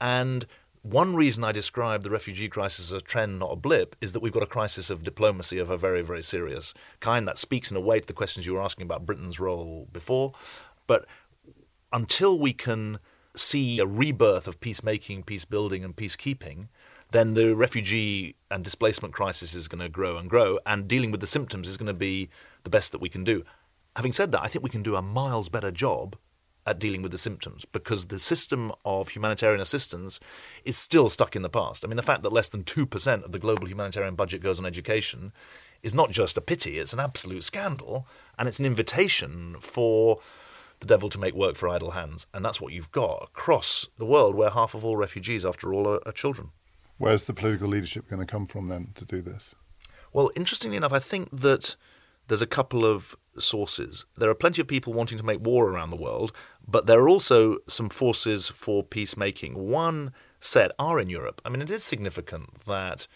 [0.00, 0.46] And
[0.82, 4.20] one reason I describe the refugee crisis as a trend, not a blip, is that
[4.20, 7.76] we've got a crisis of diplomacy of a very, very serious kind that speaks in
[7.76, 10.32] a way to the questions you were asking about Britain's role before.
[10.86, 11.06] But
[11.92, 13.00] until we can
[13.34, 16.68] see a rebirth of peacemaking, peace building, and peacekeeping,
[17.10, 21.20] then the refugee and displacement crisis is going to grow and grow, and dealing with
[21.20, 22.28] the symptoms is going to be
[22.62, 23.44] the best that we can do.
[23.96, 26.16] Having said that, I think we can do a miles better job
[26.68, 30.20] at dealing with the symptoms because the system of humanitarian assistance
[30.64, 31.82] is still stuck in the past.
[31.82, 34.66] I mean, the fact that less than 2% of the global humanitarian budget goes on
[34.66, 35.32] education
[35.82, 38.06] is not just a pity, it's an absolute scandal,
[38.38, 40.20] and it's an invitation for
[40.80, 42.26] the devil to make work for idle hands.
[42.34, 45.88] And that's what you've got across the world, where half of all refugees, after all,
[45.88, 46.50] are, are children.
[46.98, 49.54] Where's the political leadership going to come from then to do this?
[50.12, 51.76] Well, interestingly enough, I think that
[52.28, 54.04] there's a couple of sources.
[54.16, 56.32] There are plenty of people wanting to make war around the world,
[56.68, 59.54] but there are also some forces for peacemaking.
[59.54, 61.40] One set are in Europe.
[61.44, 63.08] I mean, it is significant that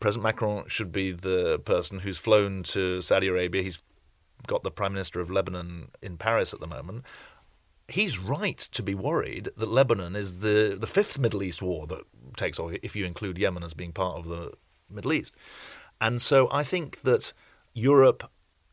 [0.00, 3.62] President Macron should be the person who's flown to Saudi Arabia.
[3.62, 3.82] He's
[4.46, 7.04] got the Prime Minister of Lebanon in Paris at the moment.
[7.88, 12.02] He's right to be worried that Lebanon is the, the fifth Middle East war that
[12.36, 14.52] takes off, if you include Yemen as being part of the
[14.90, 15.34] Middle East.
[16.00, 17.32] And so I think that
[17.74, 18.28] Europe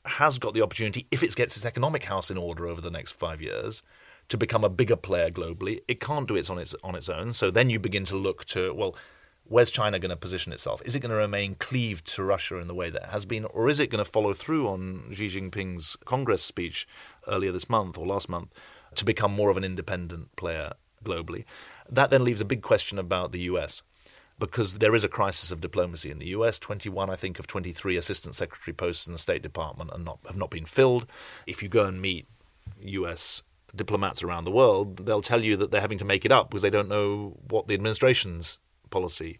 [0.06, 3.12] has got the opportunity, if it gets its economic house in order over the next
[3.12, 3.84] five years,
[4.30, 5.82] to become a bigger player globally.
[5.88, 7.34] It can't do it on its on its own.
[7.34, 8.96] So then you begin to look to well,
[9.46, 10.82] where's China going to position itself?
[10.86, 13.46] Is it going to remain cleaved to Russia in the way that it has been,
[13.46, 16.88] or is it going to follow through on Xi Jinping's Congress speech
[17.28, 18.50] earlier this month or last month
[18.96, 21.44] to become more of an independent player globally?
[21.89, 23.82] That then leaves a big question about the US.
[24.45, 26.60] Because there is a crisis of diplomacy in the US.
[26.60, 30.38] 21, I think, of 23 assistant secretary posts in the State Department are not, have
[30.38, 31.06] not been filled.
[31.47, 32.27] If you go and meet
[32.82, 33.41] US
[33.75, 36.62] diplomats around the world, they'll tell you that they're having to make it up because
[36.62, 39.39] they don't know what the administration's policy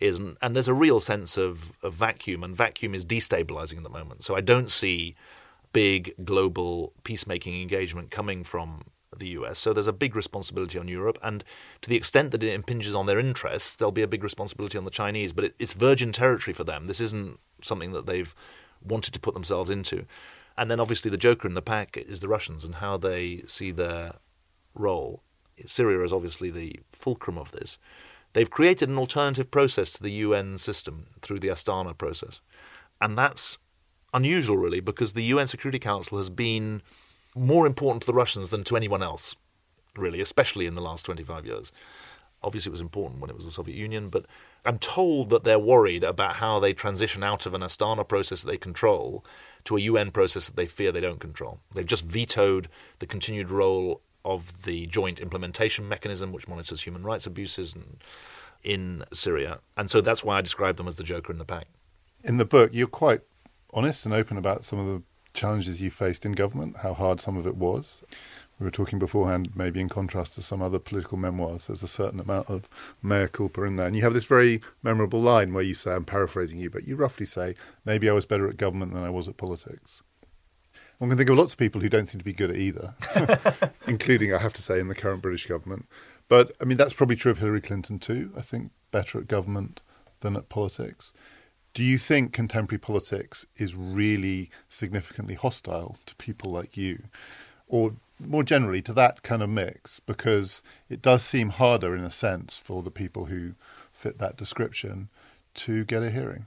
[0.00, 0.18] is.
[0.18, 4.22] And there's a real sense of, of vacuum, and vacuum is destabilizing at the moment.
[4.22, 5.14] So I don't see
[5.72, 8.82] big global peacemaking engagement coming from
[9.18, 9.58] the US.
[9.58, 11.44] So there's a big responsibility on Europe, and
[11.82, 14.84] to the extent that it impinges on their interests, there'll be a big responsibility on
[14.84, 15.32] the Chinese.
[15.32, 16.86] But it, it's virgin territory for them.
[16.86, 18.34] This isn't something that they've
[18.82, 20.06] wanted to put themselves into.
[20.56, 23.70] And then obviously the joker in the pack is the Russians and how they see
[23.70, 24.12] their
[24.74, 25.22] role.
[25.64, 27.78] Syria is obviously the fulcrum of this.
[28.32, 32.40] They've created an alternative process to the UN system through the Astana process.
[33.00, 33.58] And that's
[34.12, 36.82] unusual, really, because the UN Security Council has been
[37.34, 39.36] more important to the Russians than to anyone else,
[39.96, 41.72] really, especially in the last 25 years.
[42.42, 44.26] Obviously, it was important when it was the Soviet Union, but
[44.66, 48.50] I'm told that they're worried about how they transition out of an Astana process that
[48.50, 49.24] they control
[49.64, 51.60] to a UN process that they fear they don't control.
[51.74, 52.68] They've just vetoed
[52.98, 57.98] the continued role of the joint implementation mechanism, which monitors human rights abuses in,
[58.62, 59.60] in Syria.
[59.76, 61.66] And so that's why I describe them as the joker in the pack.
[62.24, 63.20] In the book, you're quite
[63.72, 65.02] honest and open about some of the
[65.34, 68.02] challenges you faced in government, how hard some of it was.
[68.58, 72.20] We were talking beforehand, maybe in contrast to some other political memoirs, there's a certain
[72.20, 72.68] amount of
[73.02, 73.86] mea culpa in there.
[73.88, 76.94] And you have this very memorable line where you say, I'm paraphrasing you, but you
[76.94, 80.02] roughly say, maybe I was better at government than I was at politics.
[80.98, 82.94] One can think of lots of people who don't seem to be good at either,
[83.88, 85.86] including, I have to say, in the current British government.
[86.28, 88.30] But I mean, that's probably true of Hillary Clinton too.
[88.36, 89.80] I think better at government
[90.20, 91.12] than at politics.
[91.74, 97.02] Do you think contemporary politics is really significantly hostile to people like you?
[97.66, 99.98] Or more generally to that kind of mix?
[99.98, 103.54] Because it does seem harder, in a sense, for the people who
[103.92, 105.08] fit that description
[105.54, 106.46] to get a hearing.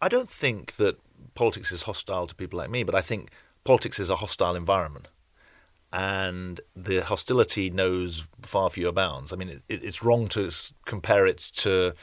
[0.00, 1.00] I don't think that
[1.34, 3.30] politics is hostile to people like me, but I think
[3.64, 5.08] politics is a hostile environment.
[5.96, 9.32] And the hostility knows far fewer bounds.
[9.32, 10.50] I mean, it, it's wrong to
[10.86, 11.94] compare it to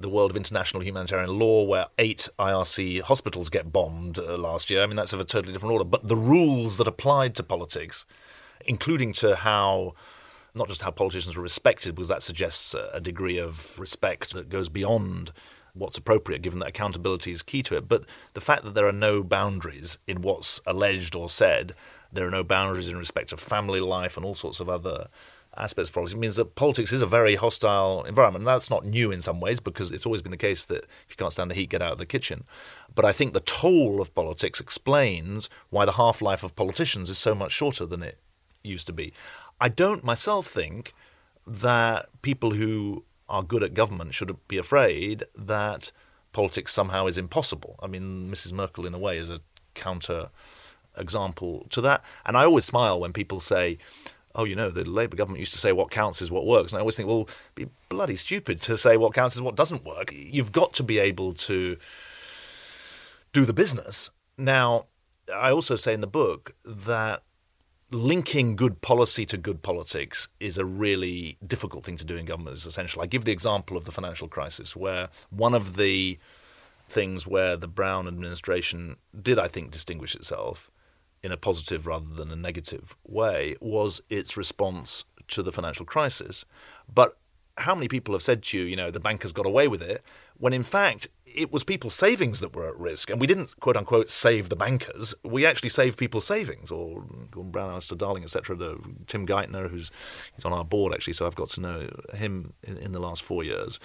[0.00, 4.82] the world of international humanitarian law, where eight IRC hospitals get bombed uh, last year.
[4.82, 5.84] I mean, that's of a totally different order.
[5.84, 8.06] But the rules that applied to politics,
[8.64, 9.92] including to how
[10.54, 14.70] not just how politicians are respected, because that suggests a degree of respect that goes
[14.70, 15.32] beyond
[15.74, 17.88] what's appropriate, given that accountability is key to it.
[17.88, 21.74] But the fact that there are no boundaries in what's alleged or said,
[22.14, 25.08] there are no boundaries in respect of family life and all sorts of other
[25.56, 26.14] aspects of politics.
[26.14, 28.42] It means that politics is a very hostile environment.
[28.42, 31.06] And that's not new in some ways because it's always been the case that if
[31.10, 32.44] you can't stand the heat, get out of the kitchen.
[32.94, 37.18] But I think the toll of politics explains why the half life of politicians is
[37.18, 38.18] so much shorter than it
[38.62, 39.12] used to be.
[39.60, 40.92] I don't myself think
[41.46, 45.92] that people who are good at government should be afraid that
[46.32, 47.76] politics somehow is impossible.
[47.82, 48.52] I mean, Mrs.
[48.52, 49.40] Merkel, in a way, is a
[49.74, 50.30] counter
[50.96, 52.04] example to that.
[52.24, 53.78] And I always smile when people say,
[54.34, 56.72] oh, you know, the Labour government used to say what counts is what works.
[56.72, 59.84] And I always think, well, be bloody stupid to say what counts is what doesn't
[59.84, 60.12] work.
[60.12, 61.76] You've got to be able to
[63.32, 64.10] do the business.
[64.36, 64.86] Now,
[65.32, 67.22] I also say in the book that
[67.90, 72.56] linking good policy to good politics is a really difficult thing to do in government.
[72.56, 73.02] Is essential.
[73.02, 76.18] I give the example of the financial crisis, where one of the
[76.88, 80.70] things where the Brown administration did, I think, distinguish itself
[81.24, 86.44] in a positive rather than a negative way was its response to the financial crisis.
[86.94, 87.16] But
[87.56, 90.02] how many people have said to you, you know, the bankers got away with it,
[90.38, 93.10] when in fact it was people's savings that were at risk.
[93.10, 95.14] And we didn't, quote unquote, save the bankers.
[95.24, 98.54] We actually saved people's savings, or Gordon Brown, Alistair Darling, etc.
[98.54, 99.90] The Tim Geithner, who's
[100.34, 103.22] he's on our board actually, so I've got to know him in, in the last
[103.22, 103.80] four years.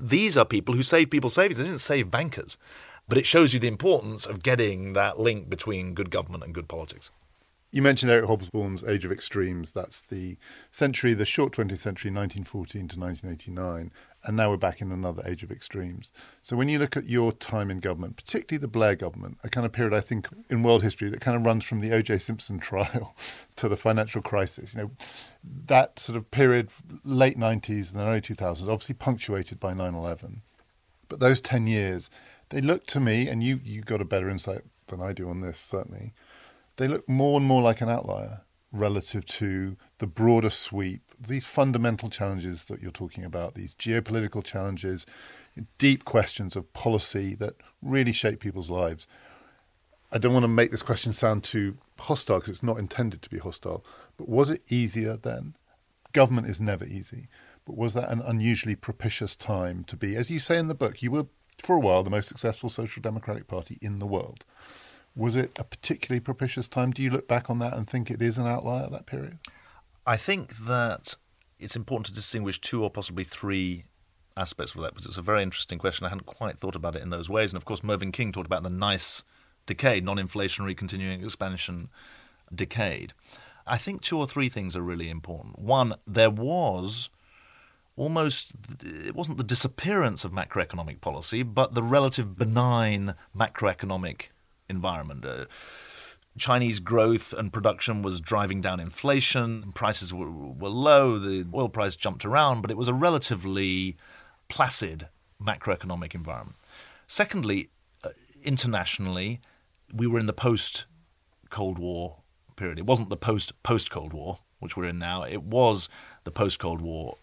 [0.00, 1.58] These are people who saved people's savings.
[1.58, 2.56] They didn't save bankers.
[3.08, 6.68] But it shows you the importance of getting that link between good government and good
[6.68, 7.10] politics.
[7.72, 9.72] You mentioned Eric Hobsbawm's Age of Extremes.
[9.72, 10.36] That's the
[10.70, 13.90] century, the short 20th century, 1914 to 1989.
[14.24, 16.12] And now we're back in another age of extremes.
[16.42, 19.64] So when you look at your time in government, particularly the Blair government, a kind
[19.64, 22.18] of period I think in world history that kind of runs from the O.J.
[22.18, 23.16] Simpson trial
[23.56, 24.90] to the financial crisis, you know,
[25.66, 26.70] that sort of period,
[27.04, 30.40] late 90s and early 2000s, obviously punctuated by 9/11.
[31.08, 32.10] But those 10 years,
[32.52, 35.40] they look to me, and you you got a better insight than I do on
[35.40, 36.12] this certainly.
[36.76, 38.44] They look more and more like an outlier.
[38.72, 45.06] relative to the broader sweep, these fundamental challenges that you're talking about, these geopolitical challenges,
[45.78, 49.06] deep questions of policy that really shape people's lives.
[50.10, 53.30] I don't want to make this question sound too hostile because it's not intended to
[53.30, 53.84] be hostile,
[54.16, 55.54] but was it easier then?
[56.12, 57.28] Government is never easy,
[57.66, 61.02] but was that an unusually propitious time to be, as you say in the book,
[61.02, 61.26] you were
[61.58, 64.44] for a while the most successful social democratic party in the world.
[65.14, 66.90] Was it a particularly propitious time?
[66.90, 69.38] Do you look back on that and think it is an outlier, at that period?
[70.06, 71.14] I think that
[71.60, 73.84] it's important to distinguish two or possibly three
[74.36, 76.06] aspects of that because it's a very interesting question.
[76.06, 77.52] I hadn't quite thought about it in those ways.
[77.52, 79.22] And of course, Mervyn King talked about the nice
[79.66, 81.88] decade, non inflationary continuing expansion
[82.54, 83.12] decade.
[83.66, 85.58] I think two or three things are really important.
[85.58, 87.10] One, there was
[87.96, 94.28] almost it wasn't the disappearance of macroeconomic policy, but the relative benign macroeconomic
[94.68, 95.24] environment.
[95.24, 95.44] Uh,
[96.38, 99.72] Chinese growth and production was driving down inflation.
[99.74, 101.18] Prices were, were low.
[101.18, 103.96] The oil price jumped around, but it was a relatively
[104.48, 105.08] placid
[105.42, 106.56] macroeconomic environment.
[107.06, 107.68] Secondly,
[108.02, 108.10] uh,
[108.42, 109.40] internationally,
[109.92, 110.86] we were in the post
[111.50, 112.22] Cold War
[112.56, 112.78] period.
[112.78, 115.24] It wasn't the post post Cold War, which we're in now.
[115.24, 115.90] It was
[116.24, 117.18] the post Cold War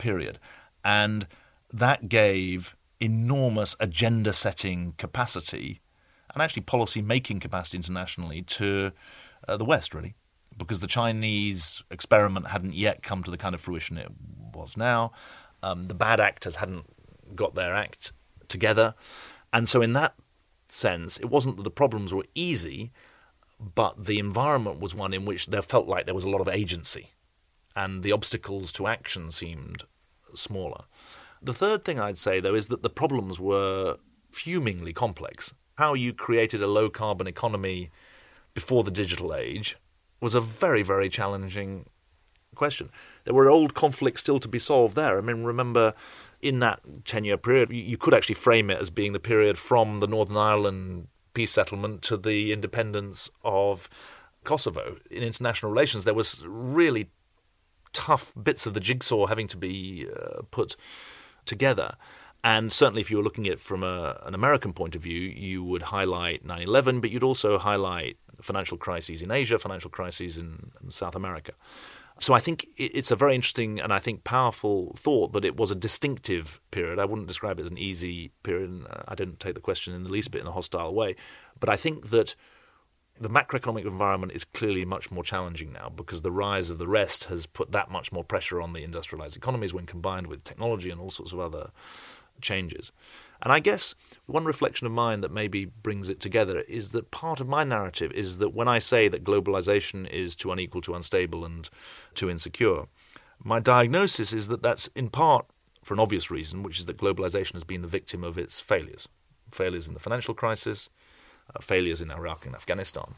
[0.00, 0.40] period.
[0.84, 1.28] And
[1.72, 5.80] that gave enormous agenda setting capacity
[6.34, 8.92] and actually policy making capacity internationally to
[9.48, 10.14] uh, the West, really,
[10.56, 14.10] because the Chinese experiment hadn't yet come to the kind of fruition it
[14.54, 15.12] was now.
[15.62, 16.86] Um, the bad actors hadn't
[17.34, 18.12] got their act
[18.48, 18.94] together.
[19.52, 20.14] And so, in that
[20.66, 22.92] sense, it wasn't that the problems were easy,
[23.58, 26.48] but the environment was one in which there felt like there was a lot of
[26.48, 27.08] agency
[27.76, 29.84] and the obstacles to action seemed
[30.34, 30.84] smaller.
[31.42, 33.96] The third thing I'd say, though, is that the problems were
[34.30, 35.54] fumingly complex.
[35.76, 37.90] How you created a low carbon economy
[38.52, 39.76] before the digital age
[40.20, 41.86] was a very, very challenging
[42.54, 42.90] question.
[43.24, 45.16] There were old conflicts still to be solved there.
[45.16, 45.94] I mean, remember
[46.42, 50.00] in that 10 year period, you could actually frame it as being the period from
[50.00, 53.88] the Northern Ireland peace settlement to the independence of
[54.44, 54.96] Kosovo.
[55.10, 57.08] In international relations, there was really
[57.92, 60.76] tough bits of the jigsaw having to be uh, put
[61.46, 61.94] together.
[62.42, 65.20] And certainly, if you were looking at it from a, an American point of view,
[65.20, 70.38] you would highlight 9 11, but you'd also highlight financial crises in Asia, financial crises
[70.38, 71.52] in, in South America.
[72.18, 75.70] So I think it's a very interesting and I think powerful thought that it was
[75.70, 76.98] a distinctive period.
[76.98, 78.86] I wouldn't describe it as an easy period.
[79.08, 81.16] I didn't take the question in the least bit in a hostile way.
[81.58, 82.34] But I think that
[83.20, 87.24] the macroeconomic environment is clearly much more challenging now because the rise of the rest
[87.24, 90.98] has put that much more pressure on the industrialized economies when combined with technology and
[90.98, 91.70] all sorts of other
[92.40, 92.90] changes.
[93.42, 93.94] And I guess
[94.24, 98.10] one reflection of mine that maybe brings it together is that part of my narrative
[98.12, 101.68] is that when I say that globalization is too unequal, too unstable, and
[102.14, 102.86] too insecure,
[103.42, 105.44] my diagnosis is that that's in part
[105.82, 109.08] for an obvious reason, which is that globalization has been the victim of its failures
[109.52, 110.88] failures in the financial crisis,
[111.52, 113.14] Uh, failures in Iraq and Afghanistan.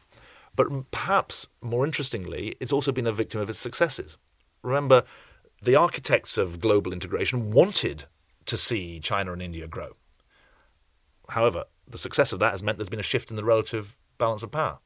[0.57, 4.17] But perhaps more interestingly, it's also been a victim of its successes.
[4.63, 5.05] Remember,
[5.63, 8.07] the architects of global integration wanted
[8.47, 9.97] to see China and India grow.
[11.29, 14.43] However, the success of that has meant there's been a shift in the relative balance
[14.43, 14.79] of power.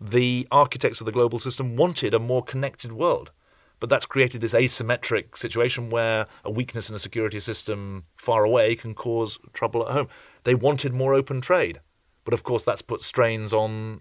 [0.00, 3.32] The architects of the global system wanted a more connected world,
[3.80, 8.76] but that's created this asymmetric situation where a weakness in a security system far away
[8.76, 10.08] can cause trouble at home.
[10.44, 11.80] They wanted more open trade.
[12.24, 14.00] But of course, that's put strains on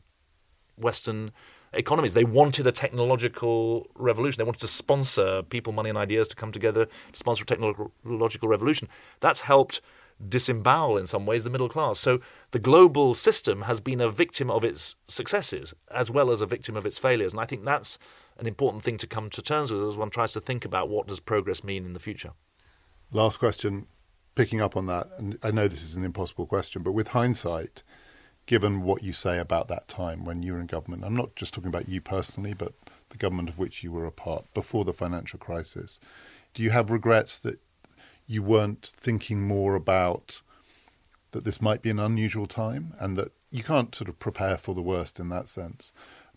[0.78, 1.32] Western
[1.74, 2.14] economies.
[2.14, 4.40] They wanted a technological revolution.
[4.40, 8.50] They wanted to sponsor people, money, and ideas to come together to sponsor a technological
[8.50, 8.88] revolution.
[9.20, 9.82] That's helped
[10.28, 12.00] disembowel, in some ways, the middle class.
[12.00, 12.20] So
[12.52, 16.78] the global system has been a victim of its successes as well as a victim
[16.78, 17.32] of its failures.
[17.32, 17.98] And I think that's
[18.38, 21.08] an important thing to come to terms with as one tries to think about what
[21.08, 22.32] does progress mean in the future.
[23.12, 23.88] Last question,
[24.36, 27.84] picking up on that, and I know this is an impossible question, but with hindsight,
[28.46, 31.04] given what you say about that time when you were in government.
[31.06, 32.74] I'm not just talking about you personally, but
[33.10, 36.00] the government of which you were a part before the financial crisis.
[36.54, 37.60] Do you have regrets that
[38.28, 40.42] you weren't thinking more about
[41.32, 44.76] that this might be an unusual time and that you can't sort of prepare for
[44.76, 45.94] the worst in that sense,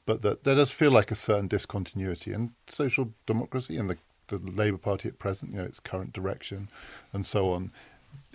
[0.07, 3.98] but that there does feel like a certain discontinuity in social democracy and the,
[4.28, 6.68] the Labour Party at present, you know, its current direction
[7.12, 7.70] and so on.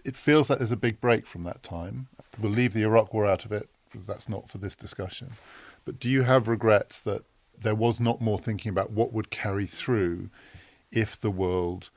[0.03, 2.07] It feels like there's a big break from that time
[2.41, 3.69] we'll leave the Iraq War out of it.
[4.07, 5.31] That's not for this discussion.
[5.85, 7.21] But do you have regrets that
[7.57, 10.29] there was not more thinking about what would carry through
[10.91, 11.89] if the world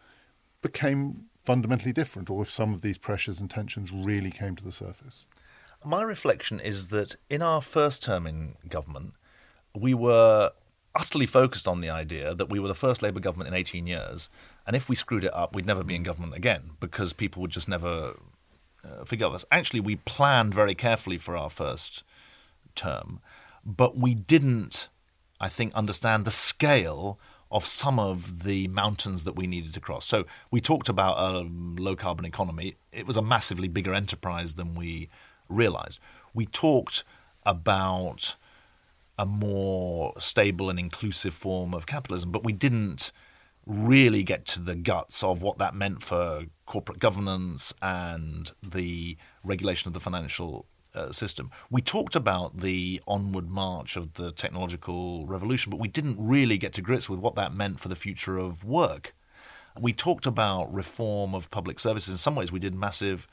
[0.61, 4.73] became fundamentally different, or if some of these pressures and tensions really came to the
[4.73, 5.25] surface?
[5.85, 9.15] My reflection is that in our first term in government,
[9.77, 10.53] we were
[10.95, 14.29] utterly focused on the idea that we were the first Labour government in 18 years,
[14.67, 17.51] and if we screwed it up, we'd never be in government again because people would
[17.51, 18.15] just never
[18.85, 19.45] uh, forgive us.
[19.51, 22.03] Actually, we planned very carefully for our first
[22.75, 23.21] term,
[23.65, 24.89] but we didn't,
[25.41, 27.19] I think, understand the scale
[27.51, 30.07] of some of the mountains that we needed to cross.
[30.07, 31.47] So we talked about a
[31.79, 32.77] low carbon economy.
[32.93, 35.11] It was a massively bigger enterprise than we
[35.51, 36.01] realized.
[36.33, 37.05] We talked
[37.45, 38.37] about
[39.19, 43.13] a more stable and inclusive form of capitalism, but we didn't
[43.67, 49.89] really get to the guts of what that meant for corporate governance and the regulation
[49.89, 51.51] of the financial uh, system.
[51.71, 56.73] We talked about the onward march of the technological revolution, but we didn't really get
[56.75, 59.15] to grips with what that meant for the future of work.
[59.81, 62.13] We talked about reform of public services.
[62.13, 63.27] In some ways, we did massive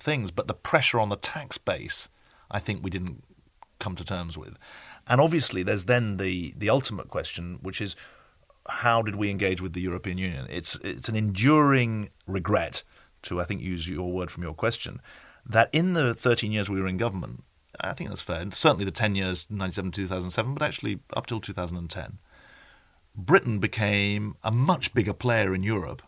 [0.00, 2.08] things, but the pressure on the tax base,
[2.50, 3.22] I think we didn't
[3.78, 4.58] come to terms with.
[5.06, 7.96] And obviously, there's then the the ultimate question, which is
[8.68, 10.46] how did we engage with the European Union?
[10.50, 12.82] It's it's an enduring regret,
[13.22, 15.00] to I think use your word from your question,
[15.46, 17.44] that in the 13 years we were in government,
[17.80, 18.44] I think that's fair.
[18.50, 22.18] Certainly the 10 years, 97 2007, but actually up till 2010,
[23.16, 26.02] Britain became a much bigger player in Europe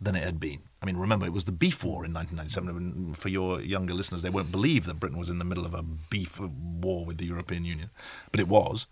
[0.00, 0.62] than it had been.
[0.82, 3.14] I mean, remember, it was the beef war in 1997.
[3.14, 5.82] For your younger listeners, they won't believe that Britain was in the middle of a
[5.82, 7.90] beef war with the European Union,
[8.32, 8.86] but it was.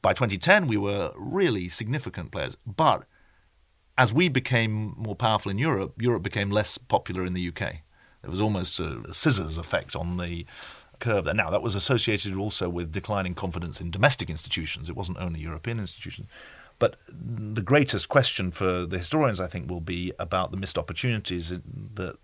[0.00, 2.56] By 2010, we were really significant players.
[2.66, 3.04] But
[3.96, 7.78] as we became more powerful in Europe, Europe became less popular in the UK.
[8.22, 10.46] There was almost a scissors effect on the
[11.00, 11.34] curve there.
[11.34, 14.88] Now, that was associated also with declining confidence in domestic institutions.
[14.88, 16.28] It wasn't only European institutions.
[16.78, 21.52] But the greatest question for the historians, I think, will be about the missed opportunities
[21.94, 22.16] that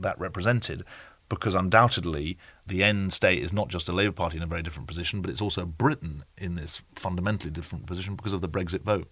[0.00, 0.84] that represented,
[1.28, 4.88] because undoubtedly the end state is not just a Labour Party in a very different
[4.88, 9.08] position, but it's also Britain in this fundamentally different position because of the Brexit vote.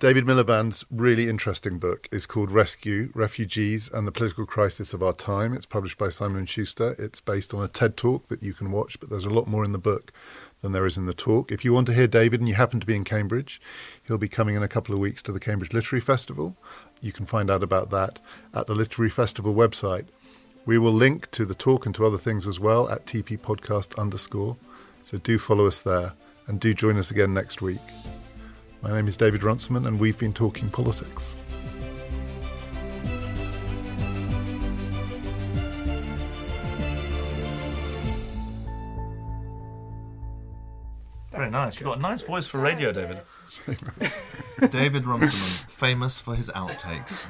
[0.00, 5.12] David Miliband's really interesting book is called Rescue Refugees and the Political Crisis of Our
[5.12, 5.54] Time.
[5.54, 6.96] It's published by Simon & Schuster.
[6.98, 9.64] It's based on a TED talk that you can watch, but there's a lot more
[9.64, 10.12] in the book
[10.60, 11.52] than there is in the talk.
[11.52, 13.60] If you want to hear David and you happen to be in Cambridge,
[14.06, 16.56] he'll be coming in a couple of weeks to the Cambridge Literary Festival.
[17.00, 18.18] You can find out about that
[18.52, 20.08] at the Literary Festival website.
[20.66, 23.98] We will link to the talk and to other things as well at TP Podcast
[23.98, 24.56] underscore.
[25.02, 26.14] So do follow us there
[26.46, 27.82] and do join us again next week.
[28.80, 31.34] My name is David Runciman and we've been talking politics.
[41.30, 41.78] Very nice.
[41.78, 43.20] You've got a nice voice for radio, David.
[44.70, 47.26] David Runciman, famous for his outtakes.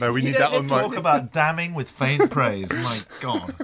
[0.00, 0.82] No, we need that on my.
[0.82, 2.72] Talk about damning with faint praise.
[2.72, 3.54] My God.